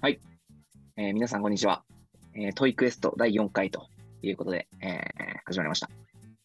[0.00, 0.18] はい。
[0.96, 1.84] えー皆さん、こんにちは。
[2.34, 3.86] えートイクエスト第4回と
[4.22, 5.02] いうことで、えー
[5.44, 5.88] 始まりました。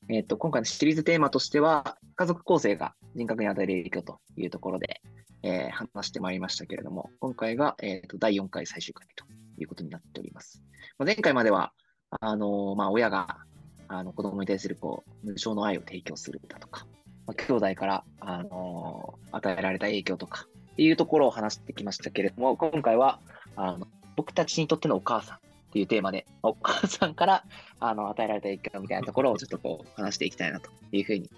[0.10, 5.02] えっ、と、今回のシリーズテーマとしては、家族構成が人格に与える影響というところで、
[5.42, 9.26] えー話してまいりましたけれども、今回が、えーと第4回最終回と
[9.58, 10.62] いうことになっております。
[11.00, 11.74] まあ、前回までは、
[12.20, 13.40] あのーまあ、親が
[13.88, 16.86] あの子供に対するこう無償の愛を提供するだとか、
[17.27, 23.20] まあ、兄弟から、あのー与えられた影響とかっていうところを話してきましたけれども、今回は
[23.55, 25.40] あの僕たちにとってのお母さんっ
[25.73, 27.44] ていうテーマで、お母さんから
[27.80, 31.30] あの与えられた影響みたいなところをちょっとこう話していきたいなというふうに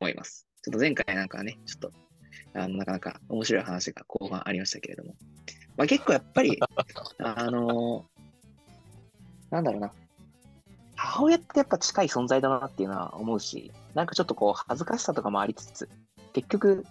[0.00, 0.46] 思います。
[0.62, 1.92] ちょっと前回なんかはね、ちょっと
[2.54, 5.14] あのなかなか面白い話が後半ありましたけれども、
[5.76, 6.58] まあ、結構やっぱり、
[7.18, 8.06] あの
[9.50, 9.92] なんだろうな、
[10.94, 15.88] 母親ってやっぱ近い存在だなっていうのは思うし、なんかちょっとこう恥ずかしさとかもありつつ、
[16.32, 16.84] 結局、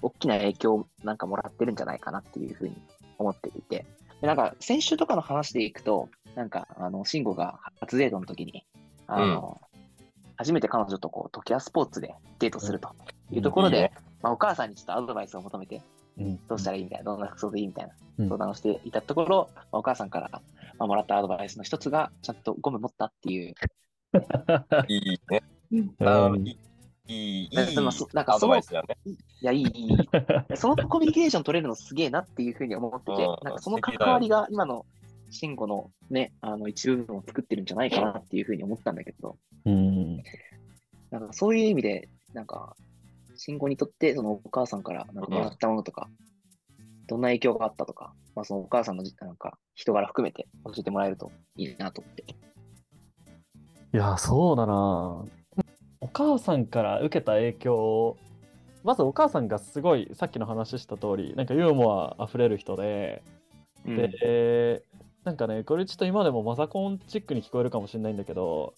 [0.00, 2.76] 大きな影響をなんかもらってるんじゃないかなっていうふうに
[3.18, 3.84] 思っていて、
[4.20, 8.64] でなんか先週とかの話でいくと、なんかあの、慎吾が初デートの時に、
[9.06, 9.60] あの、
[10.36, 12.94] 初めて彼女とこう、トキアスポーツでデートすると
[13.30, 13.92] いうところで、いいね
[14.22, 15.82] まあ、お母さんにちょっとアドバイスを求めて、
[16.18, 16.36] うん。
[16.48, 18.28] どうしたらいいみたいな、どんな服装でいいみたいなうん。
[18.28, 20.30] 相談をしていたところ、まあお母さんから、
[20.78, 23.54] まあ、もらったアドバイスの一つが、ちゃんとゴム持ったっていう。
[24.88, 25.42] いいね。
[25.72, 26.58] うんいい、
[27.08, 28.62] いい、いなんかまあそなんかアそのね。
[29.06, 30.08] いや、いい、いい。
[30.56, 34.84] そのコミュニケーション取れるのすげえなっていうふうに思っててうん、なんかその関わりが今の
[35.30, 40.22] 慎吾のね、あの一部分を作ってるんじゃないかなっていうふうに思ったんだけど、うん。
[41.10, 42.76] なんかそういう意味で、なんか、
[43.36, 46.08] 慎吾にとってそのお母さんからなんかもらったものとか、
[47.06, 52.24] どんな影響があったとか、まあ、そのお母さんのじなんか人柄含めて教えてもらえるといいなと思って。
[53.94, 55.24] いや、そうだな。
[56.00, 58.16] お母さんから受けた影響、
[58.84, 63.22] まずお母さんがすごい、さっきの話した通り、なんかユーモア溢れる人で、
[63.86, 64.82] うんで、
[65.24, 68.74] なんかね、これちょっと今でもマザコンチックに聞こえるかもしれないんだけど、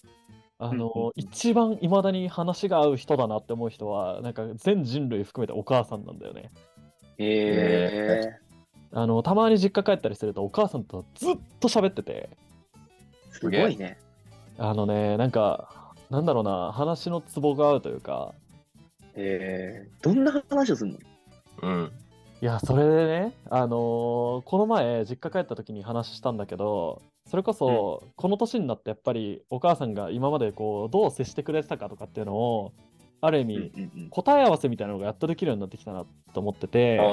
[0.59, 6.51] あうんうん一番未だに話が合う人だなって思う人は、なんか全人類含めてお母さんなんだよね。
[7.17, 8.39] へえ
[8.93, 13.97] あの、たまに実家帰ったりすると、お母さんとずっと喋ってて、ー、すごいね。
[14.57, 15.80] あのね、なんか、
[16.11, 18.35] なんだろうな、話のツボが合うというか、
[19.15, 20.99] えー、どんな話をするの？
[21.61, 21.91] うん。
[22.41, 32.73] いや、それでね、あのーこの前、実家帰った時に話したんだけど、それこそ、この年になってやっぱりお母さんが今までこう、どう接してくれてたかとかっていうのを、
[33.21, 33.59] ある意味、う
[34.05, 37.03] ん答え合わせみたいなのがやっとできるようになってきたなと思ってて、あ。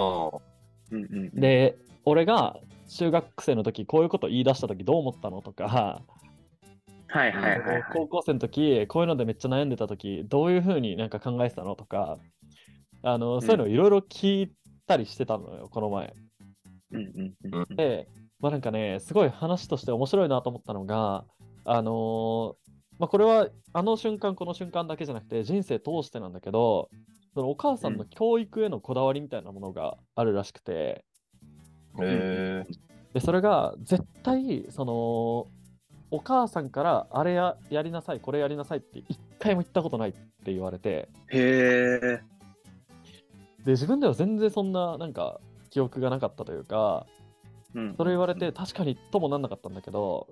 [0.91, 2.57] うんうんうん、で、俺が
[2.89, 6.03] 中学生の時、こういうこと言い出した時どう思ったのとか、
[7.09, 7.85] はいはいはい、はい。
[7.93, 12.19] 高校生の時、こういうのでめっちゃ悩んでた時、どういうふうになんか考えてたのとか、
[13.03, 14.53] あの、そういうのいろいろ聞い
[14.87, 16.15] たりしてたのよ、この前。
[16.93, 18.09] うんうんうんうんで、
[18.41, 21.25] まあなんかね、すごい話として面白いなと思ったのが、
[21.65, 22.55] あのー
[22.99, 26.91] まあこれはあの瞬間この瞬間だけじゃなくて人生通してなんだけど、
[27.35, 31.05] そのお母さんの教育へのこだわりみたいなものがあるらしくて、
[31.97, 32.03] あ。
[32.03, 32.67] へえ。
[33.15, 35.47] で、それが絶対、その、
[36.11, 42.23] お母さんからあれややりなさい、これやりなさいって一回も言ったことないって言われて、へえ。
[43.65, 47.07] で、自分では全然そんななんか記憶がなかったというか、
[47.75, 50.29] うんそれ言われて、確かにともなんなかったんだけど、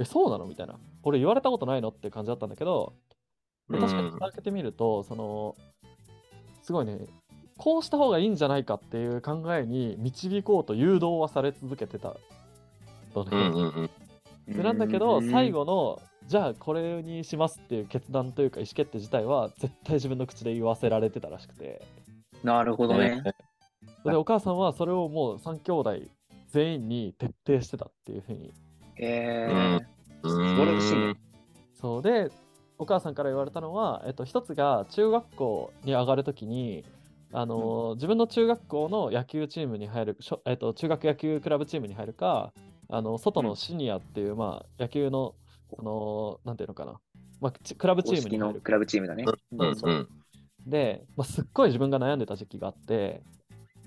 [0.00, 0.46] え、そうなの？
[0.46, 0.74] みたいな。
[1.04, 1.90] 俺言われたことないの？
[1.90, 2.94] って感じだったんだけど、
[3.70, 5.54] で確かに開けてみると、その、
[6.62, 7.06] すごいね、
[7.56, 12.16] こうした方がいいんじゃないかっていう考えに導こうと誘導はされ続けてた
[13.14, 13.30] とね。
[13.32, 13.90] うんうんうん。
[14.48, 21.82] でなんだけど、最後の、じゃあこれにしますっていう決断というか意思決定自体は絶対自分の口で言わせられてたらしくて。
[22.42, 23.22] なるほどね。
[24.04, 25.96] で、お母さんはそれをもう3兄弟
[26.48, 28.52] 全員に徹底してたっていうふうに
[28.96, 29.80] へえ。
[30.22, 31.14] うん素晴らしいね。
[31.74, 32.30] そうで、
[32.78, 36.84] お母さんから言われたのは、えっと、一つが中学校に上がるときに、
[37.32, 42.52] あのー自分の中学校の野球チームに入る、しょえっと、中学野球クラブチームに入るか、
[42.90, 45.34] あの外のシニアっていう、まあ、野球の、
[45.74, 47.00] その、なんていうのかな、
[47.40, 49.24] まあ、ちクラブチ公ームに入るクラブチームだね。
[49.52, 50.08] うんうん。
[50.66, 53.22] で、まあ、すっごい自分が悩んでた時期があって、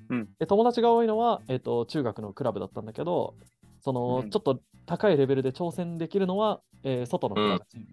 [0.10, 3.34] うんで友達が多いのは、えっと中学のクラブだったんだけど、
[3.80, 7.86] その、うんちょっと高いレベルで挑戦できるのは、えー外のクラブチーム。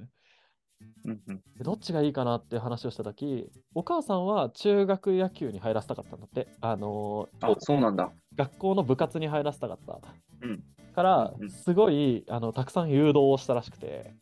[1.04, 6.49] うんうんでどっちがいいかなっていう話をした時お母さんは中学野球に入らせたかったんだって。
[6.61, 8.11] あのーあ、そうなんだ。
[8.37, 10.00] 学校の部活に入らせたかった。
[10.43, 10.62] うん
[10.98, 14.14] からすごいあのたくさん誘導をしたらしくて。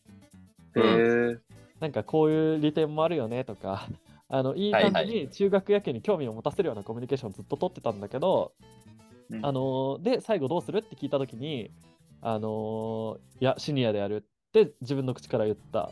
[1.80, 3.86] なんかこういう利点もあるよねとか、
[4.28, 8.52] あのいい感じに中学野球に興味を持たせるようなコミュニケーションをずっと取ってたんだけど、
[9.30, 9.44] うん。
[9.44, 11.70] あのーで、最後どうするって聞いたときに、
[12.22, 15.90] あのーいや、シニアでやるって自分の口から言った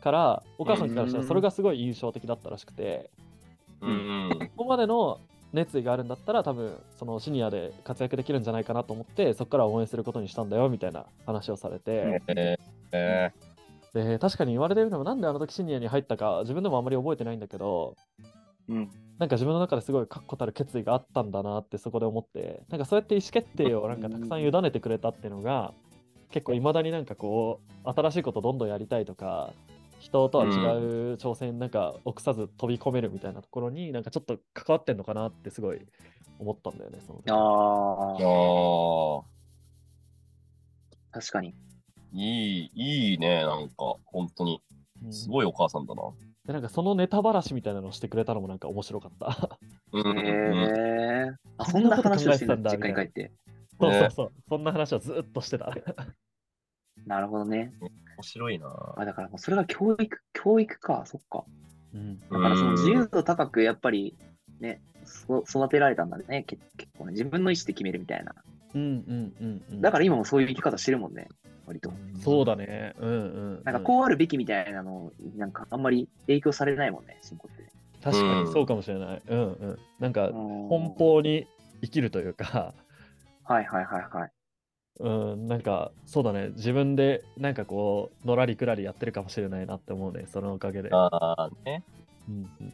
[0.00, 3.10] から、お母さんからしたらそれがすごい印象的だったらしくて、
[3.82, 4.38] うんうん。
[4.38, 5.20] ここまでの
[5.56, 12.92] 熱意があるんだったら、多分そのシニアで活躍できるんじゃないかなと思って、そこから応援することにしたんだよみたいな話をされて、えー。
[12.92, 13.32] え
[13.94, 17.96] で確かに言われてみれば、なんであの時シニアに入ったか、自分でもあまり覚えてないんだけど、
[18.68, 18.90] うん。
[19.18, 25.72] なんか自分の中ですごい確固たる決意があったんだなってそこで思って、なんかそうやって意思決定をなんかたくさん委ねてくれたっていうのが、
[26.30, 29.52] 結構いまだになんかこう、新しいことどんどんやりたいとか、
[29.98, 30.52] 人とは違う
[31.14, 35.80] 挑戦なんか臆さず飛び込めるみたいなところになんかちょっと関わってんのかなってすごい
[36.38, 39.36] 思ったんだよね、その時あー、あ、あ
[41.12, 41.54] 確かに。
[42.14, 44.60] ーいい、いいね、なんか、本当に。
[45.04, 46.02] うんすごいお母さんだな。
[46.46, 49.58] でなんかそのネタばらしみたいなのをしてくれたのもなんか面白かった。
[49.92, 50.16] うんうんうん。
[50.16, 51.36] へえ。
[51.58, 53.32] あ、こそんな話をしててたんだ実家に帰って。
[53.80, 55.74] そうそうそう、そんな話をずっとしてた。
[57.06, 57.72] なるほどね。
[57.80, 57.90] 面
[58.22, 58.94] 白いな。
[58.96, 61.44] あ、だからもうそれが教育、教育か、そっか。
[61.94, 64.16] うんだからその自由度高く、やっぱり
[64.60, 67.12] ね、そ育てられたんだね、け結構ね。
[67.12, 68.34] 自分の意思で決めるみたいな。
[68.74, 69.80] うんうんうんうん。
[69.80, 71.28] だから今もそういう生き方してるもんね、
[71.66, 71.92] 割と。
[72.22, 72.94] そうだね。
[72.98, 73.14] うんう
[73.60, 73.62] ん。
[73.64, 77.64] なんかこうあるべきみたいなの、なんかあんまり影響されないもんね、進行って。
[78.02, 79.22] 確かにそうかもしれない。
[79.28, 79.78] うんうん。
[80.00, 80.98] なんか奔奔。
[80.98, 81.46] 放に
[81.82, 82.74] 生きるというか、
[83.44, 84.30] はいはいはいはい。
[84.98, 86.48] うん、なんかそうだね。
[86.50, 90.88] 自分でなんかこう、のらりくらりやってるかもしれないなって思うね、そのおかげで。
[90.92, 91.82] ああ、ね。
[92.28, 92.72] うんうん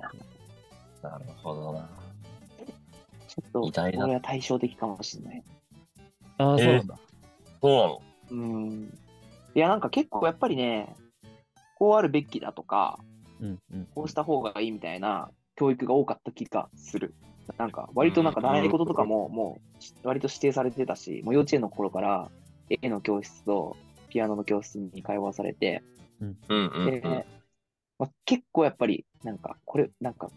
[1.03, 1.89] なるほどな。
[3.27, 5.43] ちょっと、俺は対照的かもしれない。
[6.39, 6.99] ああ、そうなんだ。
[7.61, 8.45] そうなの？
[8.45, 8.99] うん。
[9.55, 10.95] いや、なんか結構やっぱりね、
[11.75, 13.01] こうあるべきだとか、
[13.41, 13.89] うんうん。
[13.95, 17.15] こうした方がいいみたいな教育が多かった気がする。
[17.59, 19.63] なんか、割となんか習い事とかも、も
[20.05, 22.33] う、割と指定されてたし、もう幼稚園の頃から、
[22.83, 23.79] 絵の教室と
[24.09, 25.85] ピアノの教室に通わされて、
[26.21, 27.25] うんうんで、うん。
[27.99, 30.31] まあ、結構やっぱり、なんか、これ、なんか、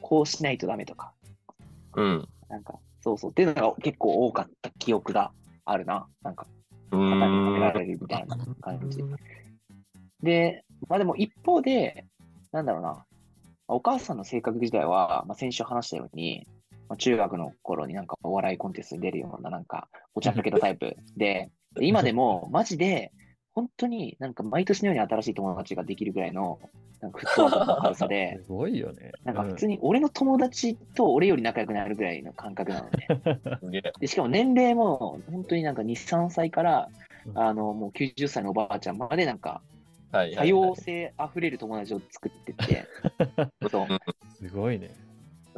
[0.00, 1.14] こうしないとダメとか、
[1.94, 2.28] うん。
[2.48, 5.32] なんか、そうそう、っていうのが結構多かった記憶が
[5.64, 6.08] あるな。
[6.22, 6.46] なんか、
[6.90, 7.72] う肩にかけらん。
[7.72, 9.04] れるみたいな感じ。
[10.22, 12.06] で、まあでも一方で、
[12.52, 13.06] なんだろうな、
[13.68, 16.51] お母さんの性格自体は、まあ、先週話したように、まあ、
[16.96, 23.12] 中学の頃になんかお笑いコンテストに出るような、なんか、おちゃらけたタイプで、で 今でもマジで、
[23.54, 26.58] 本当になんか毎年のように新しい友達ができるぐらいの、
[27.00, 29.12] なんかフットワークの軽さで、 すごいよね。
[29.24, 33.82] なんか普通に俺の友達と俺より仲良くなるぐらいの感覚なのね。
[34.00, 36.88] でしかも年齢も本当になんか2、3歳から
[37.26, 39.62] う、んあの、もう90歳のおばあちゃんまでなんか、
[40.10, 40.34] はい。
[40.34, 42.86] 多様性あふれる友達を作ってって、
[43.70, 43.86] そう
[44.34, 44.90] すごいね。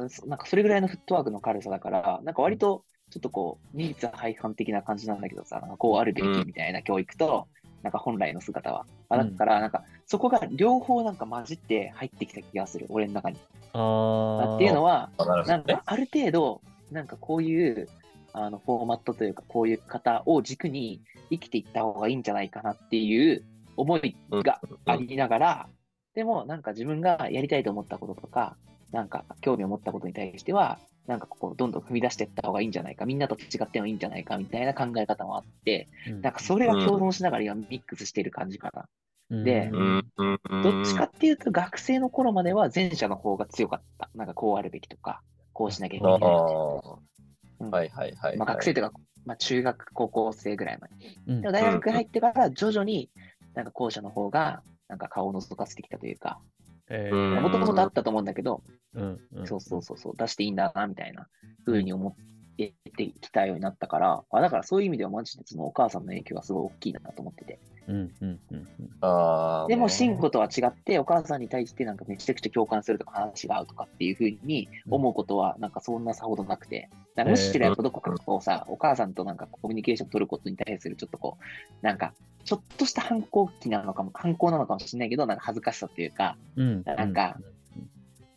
[0.09, 7.47] そなんかそれぐらいのフットワークの軽さだから、なんか割とちょっとこう、二律背反的な感じなんだけどさ、なんかこうあるべきみたいな教育と、
[7.83, 8.85] なんか本来の姿は。
[9.09, 13.37] あだから、なんかそこが両方なんか混じって入ってきた気がする、俺の中に。
[13.73, 14.55] ああ。
[14.55, 15.11] っていうのは、
[15.47, 15.83] なんか。
[15.85, 16.61] ある程度、
[16.91, 17.87] なんかこういう
[18.33, 23.43] あのフォーマットというか、こういう方を軸に生きていった方がいいんじゃないかなっていう
[23.77, 25.69] 思いがありながら、
[26.15, 28.57] でもなんか自分がやりたいと思ったこととか、
[28.91, 38.87] なんか興味を持ったことに対しては、なんかこうどんどん踏み出していった方がいいんじゃないか、みんなと違ってもいいんじゃないかみたいな考え方もあって、うんなんかそれが共存しながら今ミックスしてる感じかな。
[39.29, 40.61] でううんんうんうん。
[40.61, 44.09] どっちかっていうと学生の頃までは前者の方が強かった。
[44.15, 45.21] なんかこうあるべきとか、
[45.53, 46.19] こうしなきゃいけない。
[46.19, 46.99] とか。
[47.59, 48.37] うんはいはいはい。
[48.37, 48.93] まあ、学生というか、
[49.25, 50.93] まあ、中学、高校生ぐらいまで。
[51.27, 53.09] うんでも大学入ってから徐々に、
[53.53, 56.39] なんか後者の方が、なんか顔を覗かせてきたというか、
[56.89, 58.63] もともとあったと思うんだけど、
[58.93, 59.47] うんうん。
[59.47, 61.27] そうそうそうそう、出していいんだな、みたいな
[61.65, 62.17] 風に思
[62.63, 67.59] ってきたようになったから、あだからそういう意味ではマジでそのお母さんの影響がすごい大きいなと思ってて。
[67.87, 68.67] うんうんうん。
[69.67, 87.37] でも、ね慎吾とは違って、お母さんに対してなんかめちゃくちゃ共感するとか話が合うとかっていう風に思うことは、なんかそんなさほどなくて、なんかむしろやっぱどこかこうさ、お母さんとなんかコミュニケーション取ることに対するちょっとこう、なんか、ちょっとした反抗期なのかも、反抗なのかもしれないけど、なんか恥ずかしさっていうか、うんなんか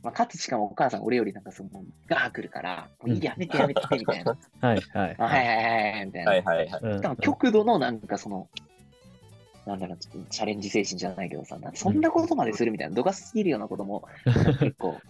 [0.03, 1.71] まあ、かつしかもお母さん俺よりなんかその、
[2.07, 4.37] ガー来るから、もういいやめてやめてみたいな。
[4.61, 6.31] はいはいあはいはいはいはい、みたいな。
[6.31, 6.81] はいはいはい。
[6.83, 8.49] うんしかも極度のなんかその、
[9.67, 14.05] なんだろう、ちょっとチャレンジ精神じゃないけどさ、なんかそんなことまでするみたいな、度が過ぎるようなことも
[14.61, 15.01] 結構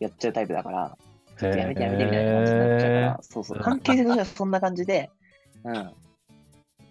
[0.00, 0.96] やっちゃうタイプだから、
[1.38, 5.10] ちょっとやめてやめてみたいな感じになっちゃうから、そうそう、関係性としてはそんな感じで、
[5.64, 5.92] うん。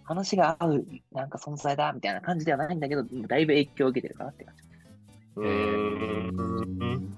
[0.04, 4.71] 話が合う、なんか存在だみたいな感じではないんだけど、だいぶ影響を受けてるかなって感じ。
[5.36, 7.16] うーん。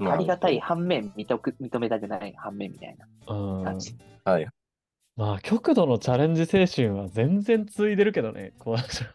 [0.00, 3.94] ありがたい反面認く認めたくない反面みたいなうん感じ。
[4.24, 4.46] はい。
[5.16, 9.08] まあ、極度のチャレンジ精神は全然継いでるけどね、小林さん。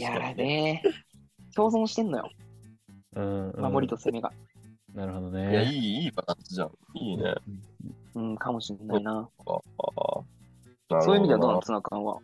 [0.00, 0.34] いやね。
[0.34, 0.82] ね
[1.54, 2.28] 共存してんのよ、
[3.14, 4.32] うんうん守りと攻めが。
[4.92, 5.72] なるほどいや、いね。
[5.72, 6.70] い、いいバランスじゃん。
[6.94, 7.34] いいね。
[8.14, 9.28] うん、かもしれないな。
[11.02, 12.18] そういう意味ではどうなの、ツナ缶は？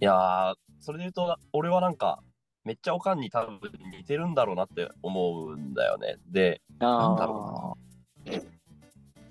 [0.00, 2.22] いやー、それで言うと、俺はなんか、
[2.64, 3.60] めっちゃおかんに多分
[3.90, 6.16] 似てるんだろうなって思うんだよね。
[6.30, 7.76] で、なんだろ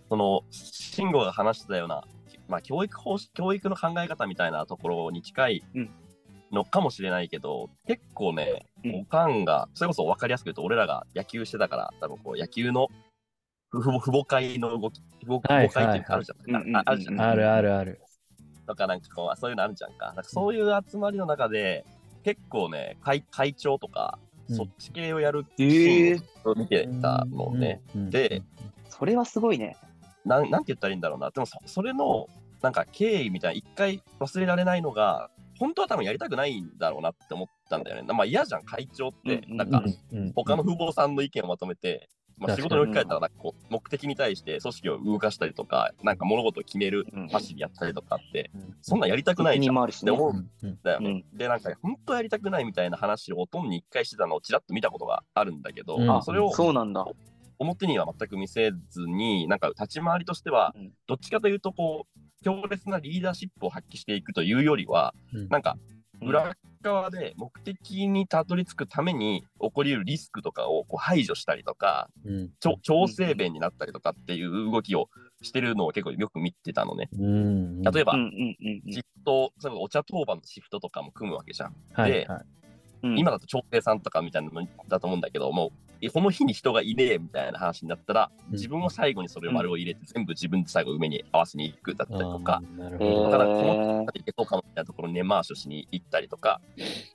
[0.10, 2.04] その、慎吾が話してたような、
[2.48, 5.90] まあ、教育方針、教育の考え方みたいなところに近いうん。
[6.52, 8.96] のかもしれないけど、結構ね、うん。
[9.02, 12.90] おかんが、それこそ分かりやすく言うと、俺らが野球してたから、多分こう、野球の
[13.72, 16.56] 父母会の動き、父母会っていうのあるじゃん。
[16.56, 17.14] はいはいああるじゃん。
[17.14, 18.02] うんあるあるある。
[18.68, 20.08] とか、なんかこう、そういうのあるじゃんか。
[20.08, 21.86] なんかそういう集まりの中で、
[22.24, 27.82] 結構ね、会会長とか、うんそっち系をやるえー、を見てたのね。
[27.96, 28.10] うん。
[28.10, 28.42] で
[28.90, 29.78] それはすごいね。
[30.26, 31.32] なんなんて言ったらいいんだろうな。
[31.32, 32.28] でもそ、それの、
[32.62, 38.14] なんか経緯みたいな、一回忘れられないのが、本当は多分やりたくないんだろうなって思ったんだよね。
[38.14, 39.44] まあ嫌じゃん、会長って。
[39.48, 39.84] なんか、
[40.36, 49.64] 他の父母さんの意見をまとめて、まあ、仕事に置き換えたらなんかこう目的に対して組織を動かしたりとか、なんか物事を決めるうん走りやったりとかって、うんそんなんやりたくないじゃん。
[49.64, 50.12] 責任もあるしね。
[50.12, 51.24] でもうんうんだよね。
[51.34, 57.06] で、なんか、本当やりたくないみたいな話をおとんに一回してたのをちらっと見たことがあるんだけど、それをそうなんだ。
[57.60, 72.50] 表には全く見せずに、なんか立ち回りとしてはうん、どっちかというと、こう、強烈なリーダーシップを発揮していくというよりは、うんなんか、うん裏側で目的にたどり着くために起こり得るリスクとかをこう排除したりとか、うん。
[72.60, 75.10] ちょ調整弁になったりとかっていう動きを
[75.42, 77.10] してるのを結構よく見てたのね。
[77.20, 81.74] うん例えばシフト、例えばお茶当番のシフトとかも組むわけじゃん。
[81.74, 82.46] ではいはい。
[83.04, 83.20] うん。
[83.20, 85.72] 今だと調整さんとかみたいなのだと思うんだけど、も
[86.10, 92.62] この日に人がいねえみたいな話になったら、うん自分は最後にそれを丸を入れて、全部自分で最後梅に合わせに行くだったりとか。
[92.78, 96.62] だからこのー、いけそうかもみたいなところに根回しをしに行ったりとか、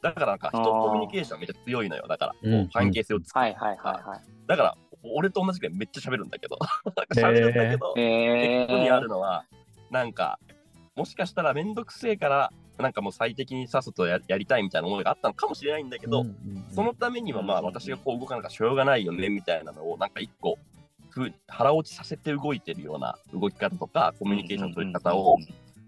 [0.02, 2.06] だからなんか人とコミュニケーションめっちゃ強いのよ。
[2.08, 3.40] だから、関係性を作る。
[3.40, 4.20] はいはいはいはい。
[4.46, 4.76] だから、
[5.14, 6.58] 俺と同じくらいめっちゃ喋るんだけど、
[7.14, 9.44] 喋るんだけど、えここにあるー、のは、
[9.90, 10.38] なんか、
[10.96, 16.75] もしかしたらめんどくせえから、なんかもう最適にさっさとややりたいみたいな思いがあったのかもしれないんだけど、うんうんうん。
[16.75, 20.59] そのためにはまあうん私がこう動かなきゃしょうがないよねみたいなのをなんか一個
[21.11, 25.38] ふ腹落ちさせて動いてるような動き方とかコミュニケーションの取り方を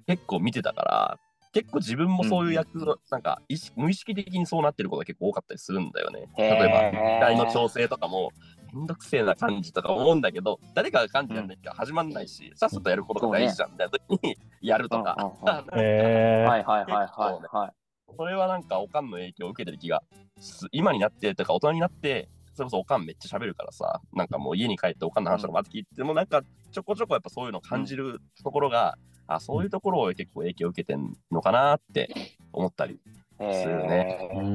[0.07, 1.19] 結構見てたから
[1.53, 6.29] 結構自分もそういう役のなんか意識無意識的にそうなってることが結構多かったりするんだよね。
[6.37, 8.31] 例えばへー台の調整とかも
[8.73, 15.15] めんどくせえな感じとか思うんだけど誰かが感じやんないから始まんないし、さっさとやることが大事じゃんみたいな時にやるとか。
[15.43, 17.73] はいはいはいはいはい。
[18.17, 20.03] それはなんかおかんの影響を受けてる気が
[20.41, 32.11] す今になってとか大人になってそれこそおかんめっちゃ喋るからさなんかもう家に帰っておかんの話とかまた聞いてもなんかちょこちょこやっぱそういうのを感じるところが、あそういうところを結構影響を受けてんのかなって
[32.53, 32.99] 思ったり
[33.39, 34.31] えするね。
[34.35, 34.55] うんうん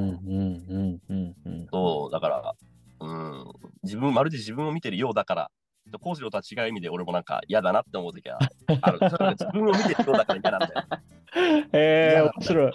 [0.70, 1.68] うんうんうん。
[1.72, 2.56] そうだから
[3.04, 3.46] うん
[3.84, 5.52] 自分まるで自分を見てるようだから
[6.02, 8.40] コウジロとは違う意味で俺もなんか嫌だなって思う時は
[8.82, 9.00] ある
[9.36, 10.74] 自分を見てるようだから嫌なんだよ
[11.36, 12.74] へえ嫌だ面白い。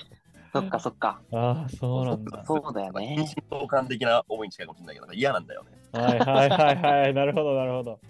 [0.50, 1.20] そっかそっか。
[1.32, 2.42] ああ、そうなんだ。
[2.46, 7.14] そうだよね近親相関的な思いに近いかもしれないけど嫌なんだよねはいはいはいはい。
[7.14, 8.00] なるほどなるほど。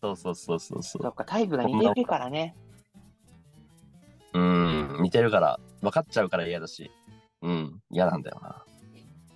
[0.00, 2.56] そうそうそうそうそうそっか、タイプが似てるからね。
[4.32, 6.90] うん、似てるから、分かっちゃうから嫌だし、
[7.42, 8.64] うん、嫌なんだよな。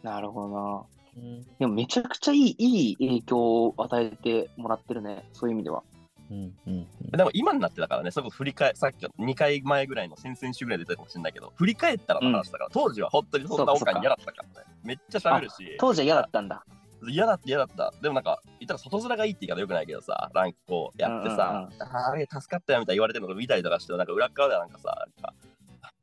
[0.03, 0.96] なるほどな。
[1.17, 5.29] うんでもめちゃくちゃいいいい影響を与えてもらってるね。
[5.33, 5.83] そういう意味では。
[6.31, 14.67] うんうんでも今になってだからね、そこ振り返さっきの2回前ぐらいの先々週ぐらいで出たかもしれないけど、振り返ったらの話だから、当時は本当にそんなおかん嫌だったからね。
[14.83, 16.65] めっちゃ喋るし、当時は嫌だったんだ。
[17.09, 17.93] 嫌だって嫌だった。
[18.03, 25.35] でもなんか、言ったら外面がいいって言い方よくないけどさ、なんかこうやってさ、あれ助かったよみたいな言われてるのを見たりとかして、なんか裏側ではなんかさ、なんか、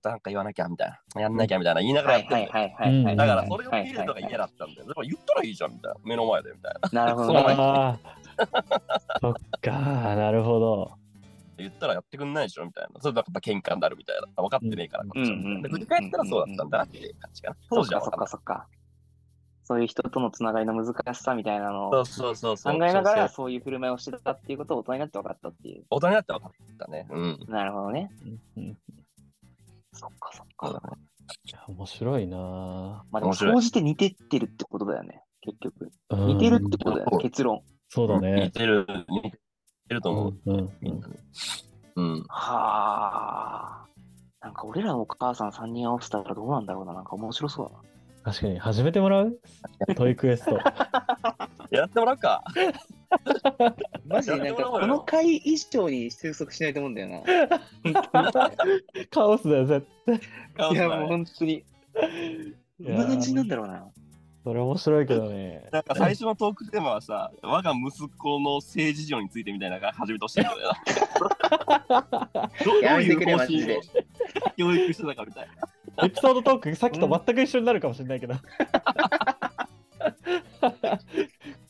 [0.09, 2.51] なんか言わなきゃみたいな、やんなきゃみたいな言いながらはいやってんだよ。
[2.51, 3.15] はいはいはいはい。
[3.15, 4.87] だからそれを見るのが嫌だったんだよ。
[4.87, 5.97] だから言ったらいいじゃんみたいな。
[6.03, 7.05] 目の前でみたいな。
[7.05, 7.39] なるほどね。
[7.57, 9.19] ああ。
[9.21, 10.91] そっか、なるほど。
[11.57, 12.99] 言ったらやってくんないでしょみたいな。
[12.99, 14.43] それなんかやっぱ喧嘩になるみたいな。
[14.43, 17.55] 分かってねえからこっちはうんうんうんで振り返ったらそうだったんだなっていう感じかな。
[17.55, 18.67] そっかそっ当時は分かんないかそっか。
[19.65, 22.77] そういう人とのつながりの難しさみたいなのをそうそうそうそう。
[22.77, 25.85] 考えながらそうそういう振る舞いをしてたっていうことを大人になって分かったっていう。
[25.89, 27.07] 大人になって分かったね。
[27.09, 27.45] うん。
[27.47, 28.11] なるほどね。
[28.57, 28.77] うんうん
[29.93, 30.81] そっかそっか。
[31.67, 32.37] 面白いな
[33.11, 35.21] まあでも、総じて似てってるってことだよね。
[35.41, 35.91] 結局。
[36.11, 36.25] ぁ。
[36.27, 37.23] 似てるってことだようんね。
[37.23, 37.61] 結論。
[37.89, 38.51] そうだ似ね。
[38.51, 39.39] てる、似て
[39.89, 40.39] ると思う。
[40.45, 41.01] うんうん。
[41.95, 42.23] うん。
[42.27, 43.87] はあ。
[44.41, 46.93] なんか俺らのお母さん3人合わせたらどうなんだろうな。
[46.93, 47.81] なんか面白そうだな。
[48.23, 49.39] 確かに、始めてもらう？
[49.95, 50.57] トイクエスト。
[51.71, 52.43] やってもらうか。
[54.05, 57.23] マジでなんかこの回以上に収束しないと思うんだよな。
[59.09, 59.87] カオスだよ、絶
[60.55, 60.71] 対。
[60.71, 61.53] いやもう本当に。
[61.53, 61.63] い
[62.79, 63.87] どやーんなんだろうな。
[64.43, 65.69] それ面白いけどね。
[65.71, 70.57] なんか最初のトークテーマはさ、我が息子の性事情についてみたいなのが始めてほしいんだよ
[71.89, 72.41] な。
[72.65, 73.81] どやめてくれどういう方針を
[74.57, 75.47] 教育してたかみたい
[75.97, 76.05] な。
[76.05, 78.35] エピソードトーク、さっきと全く一緒になるかもしれないけど。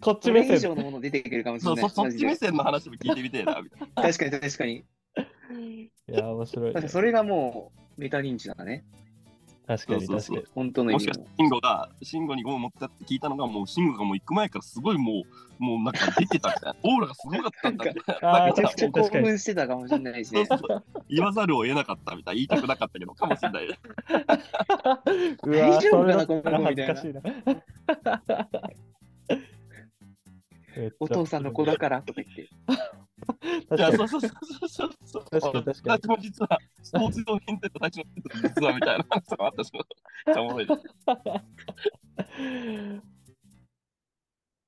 [0.04, 0.58] こっち目線。
[0.58, 1.78] 以上のもの出てくるかもしれない。
[1.82, 4.04] そうそそっち目線の話も聞いてみてえな、みたいな。
[4.04, 4.76] 確かに確かに。
[4.76, 4.84] い
[6.08, 6.88] や、面白い、ね。
[6.88, 8.84] それがもうメタ認知だね。
[9.66, 10.54] 確かにそうそうそう確かに。
[10.56, 11.30] 本当の意味のもしかして、。
[11.38, 15.24] 慎吾が、慎吾にゴム持ってたって聞いたのが、もう慎吾がもう行く前からすごいも
[15.60, 16.76] う、もうなんか出てたみたいな。
[16.84, 18.30] オーラがすごかったんだみたいな。
[18.30, 20.46] あーだから確かに興奮してたかもしれないしね。
[20.46, 22.36] そうそうそう言わざるを得なかったみたいな。
[22.36, 23.68] 言いたくなかったけど、かもしれない。
[23.68, 23.78] うわ
[25.44, 26.94] 大丈夫かなこの子みたいな
[30.74, 30.82] 恥ずかしいな。
[30.82, 32.42] めっちゃお父さんの子だからとか言って。
[32.42, 32.48] い
[33.80, 35.26] や、確かにそうそうそうそうそう。
[35.32, 38.04] 確かに確かに私も実は、スポーツ用品店と最初の
[38.50, 40.82] 実はみたいな話とかあったし、めっちゃおもろいです。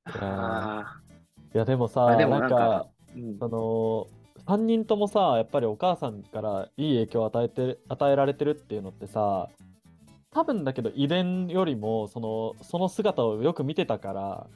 [0.08, 1.02] あ
[1.54, 4.08] いやでもさ、あでもなんかなんか、うんその
[4.46, 9.50] 3人ともさ、やっぱりお母さんからいい影響を与えて与えられてるっていうのってさ、
[10.30, 14.48] 多分だけど遺伝よりもそのその姿をよく見てたから、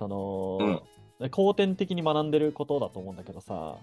[0.00, 0.82] その、
[1.28, 3.76] 後天的に学んでることだと思うんだけどさ、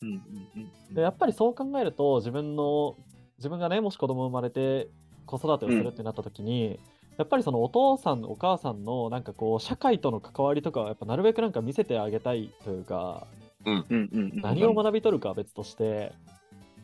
[0.00, 0.16] うんうん
[0.56, 2.96] うんでやっぱりそう考えると自分の
[3.38, 4.88] 自分がねもし子供生まれて
[5.26, 6.78] 子育てをするってなった時に、
[7.16, 13.26] やっぱりそのお父さんお母さんのなんかこう社会との関わりとかはやっぱなるべくなんか見せてあげたいというか
[13.64, 16.12] うんうんうん何を学び取るかは別として。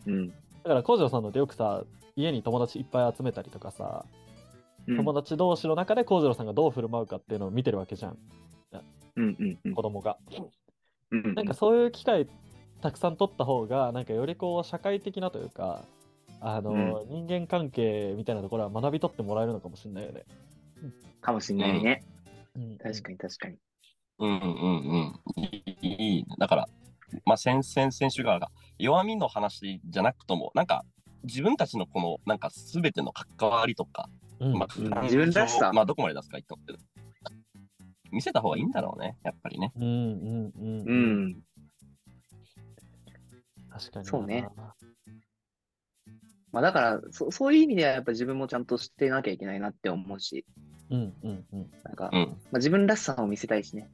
[0.06, 0.28] うん。
[0.28, 0.34] だ
[0.64, 1.84] から工場さんのってよくさ
[2.16, 4.04] 家に友達いっぱい集めたりとかさ。
[4.12, 4.27] うん
[4.96, 8.18] 友達同士の中で工場さんがどう振る舞うかっていうのを見てるわけじゃん
[9.16, 10.16] うんうんうん子供が。
[11.10, 12.28] うんなんかそういう機会
[12.82, 15.84] たくさん取った方がなんかよりこう社会的なというか
[16.40, 20.24] あの、人間関係みたいなところは学び取ってもらえるのかもしれないよね。
[21.20, 22.04] かもしれないね。
[22.56, 23.56] うん確かに確かに。
[24.18, 24.40] うんうん
[25.36, 25.42] うん。
[25.42, 26.68] いいいいだから、
[27.24, 30.84] まあ、先々選手側が弱みの話じゃなくとも、なんか
[31.24, 34.08] 自分たちのこの、なんか全ての関わりとか、
[34.40, 36.78] うんまうんあ、自分らしさまあ、どこまで出すか言ってもけど、
[38.10, 39.72] 見せた方がいいんだろうね、やっぱりね。
[39.76, 41.36] うんうんうんううんん。
[43.70, 44.48] 確かになそうね
[46.50, 50.46] まあだからそ、そういう意味ではやっぱ自分もちゃんとしてなきゃいけないなって思うし、
[50.90, 52.24] うんうんうんなんか、まうん。
[52.54, 53.88] あ、自分らしさを見せたいしね。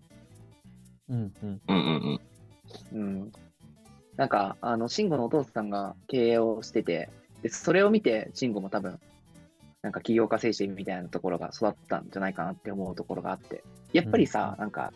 [1.08, 2.20] うんうんうんうん
[2.92, 3.20] うん。
[3.20, 3.32] うん。
[4.16, 7.10] なんか、あの、慎吾のお父さんが経営をしてて、
[7.42, 8.98] で、それを見て、慎吾も多分、
[9.84, 14.90] なんか起業家精神みたいなところが育ったんじゃないかなって思うところがあって、やっぱりさ、うんなんか、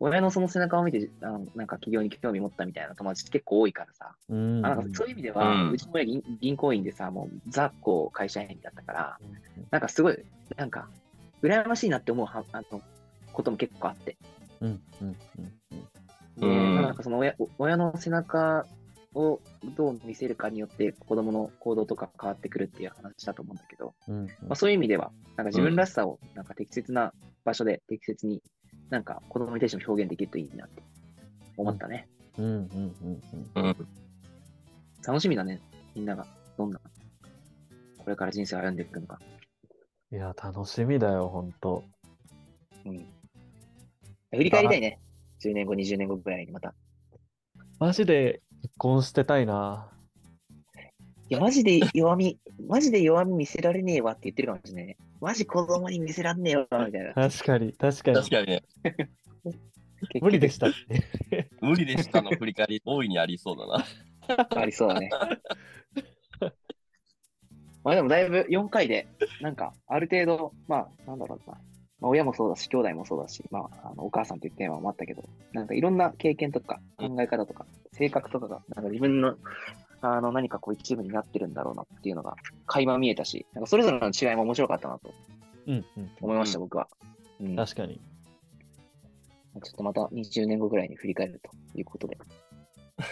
[0.00, 4.90] 親のその背中を見て、あのなんか起業に興味持ったみたいな友達結構多いからさ、うんあなん。
[4.90, 5.70] かそういう意味では、うん。
[5.70, 9.18] うちの親銀銀行員でさ、もうザ・こう会社員だったから、
[9.70, 10.18] なんかすごい、
[10.56, 10.88] なんか、
[11.40, 12.82] 羨ましいなって思うはあの
[13.32, 14.16] ことも結構あって。
[14.60, 15.80] うんうんうん。
[16.40, 16.82] でうん。
[16.82, 18.66] なんかその親お親の背中
[19.14, 19.40] を
[19.76, 27.12] どう見せるかによって子供の行動とか変わってくるっていう話だと思うんだけど、うんうんまあ、そういう意味では、なんか自分らしさをなんか適切な
[27.44, 28.42] 場所で適切に
[28.90, 30.82] なんか子供に対しても表現できるといいなって
[31.56, 32.08] 思ったね。
[32.38, 33.22] うんうんうん
[33.54, 33.88] うんうん
[35.06, 35.60] 楽しみだね、
[35.94, 36.80] みんながどんな
[37.98, 39.18] これから人生を歩んでいくのか。
[40.10, 41.84] いや楽しみだよほんと
[42.84, 42.98] うん。
[44.32, 44.98] 振り返りたいね。
[45.42, 46.74] 10年後、20年後ぐらいにまた。
[47.78, 49.90] マジで結婚してたいな
[51.28, 54.96] いや、マジで弱み、 マジで弱み見せられねえわって言ってるかもしれないね。
[55.20, 57.12] マジ子供に見せらんねえわ、みたいな。
[57.12, 58.62] 確かに確かに確かにね、
[60.22, 60.68] 無理でした
[61.60, 63.66] 無理でしたの振り返り、大いにありそうだ
[64.36, 64.46] な。
[64.46, 64.60] た。
[64.60, 65.10] ありそうだね。
[67.82, 69.06] まあでもだいぶ4回で、
[69.42, 71.60] なんかある程度、まあなんだろうな。
[72.04, 79.36] まあ、親もそうだし、兄弟もそうだし、まあ、あのお母さんというテーマもあったけど、なんかいろんな経験とか考え方とか、性格とかが、なんか自分の、
[80.02, 82.36] あの何かこう一部になってるんだろうなっていうのが
[82.66, 85.14] 垣間見えたし、なんかそれぞれの違いも面白かったなと
[85.66, 86.88] うんうん思いました、うん僕は。
[87.40, 87.98] うん、確かに
[89.62, 92.18] ちょっとまた20年後ぐらいに振り返るということで。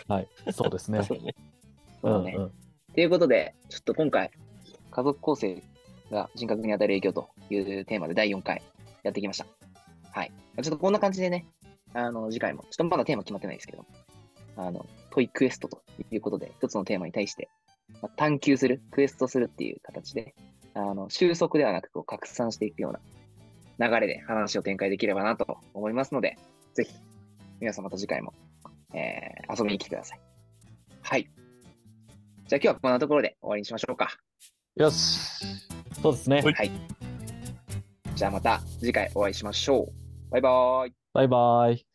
[0.06, 1.34] はいそうですね そうね。
[2.02, 2.36] そうだね。
[2.36, 2.50] んん
[2.94, 4.30] ということで、ちょっと今回、
[4.90, 5.62] 家族構成
[6.10, 8.60] が人格に与える影響というテーマで第4回
[9.02, 9.46] やってきました。
[10.12, 10.32] はい。
[10.56, 11.46] ちょっとこんな感じでね、
[11.94, 13.84] あの、次回も、ちょっとまだテーマ決まってないですけど、
[14.56, 17.48] あの、トイクエストということで、一つのテーマに対して、
[18.00, 20.34] まあ探求する、クエストするっていう形で、
[20.74, 22.92] あの収束ではなくこう拡散していくよう
[23.78, 26.38] な流れで話を展開できればなと思いますので、
[26.74, 26.94] ぜひ
[27.60, 28.32] 皆さんまた次回も、
[28.94, 30.20] えー遊びに来てください。
[31.02, 31.28] はい。
[32.46, 34.16] じゃあ今日はこんなところで終わりにしましょうか。
[34.76, 35.30] よし。
[36.00, 36.40] そうですね。
[36.40, 37.01] はいはい。
[38.22, 40.30] じゃあまた次回お会いしましょう。
[40.30, 40.92] バイバーイ。
[41.12, 41.91] バイバイ。